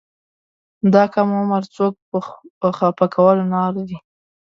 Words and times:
دا 0.93 1.03
کم 1.13 1.27
عمر 1.39 1.61
کې 1.65 1.71
څوک 1.75 1.93
په 2.61 2.67
خپه 2.77 3.05
کولو 3.13 3.43
نه 3.51 3.57
ارزي. 3.67 3.97